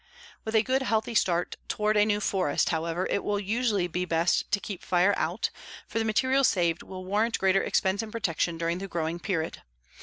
With 0.45 0.55
a 0.55 0.63
good, 0.63 0.81
healthy 0.81 1.13
start 1.13 1.57
toward 1.67 1.95
a 1.95 2.07
new 2.07 2.19
forest, 2.19 2.69
however, 2.69 3.05
it 3.11 3.23
will 3.23 3.39
usually 3.39 3.85
be 3.87 4.03
best 4.03 4.51
to 4.51 4.59
keep 4.59 4.81
fire 4.81 5.13
out, 5.15 5.51
for 5.87 5.99
the 5.99 6.05
material 6.05 6.43
saved 6.43 6.81
will 6.81 7.05
warrant 7.05 7.37
greater 7.37 7.61
expense 7.61 8.01
in 8.01 8.09
protection 8.09 8.57
during 8.57 8.79
the 8.79 8.87
growing 8.87 9.19
period. 9.19 9.61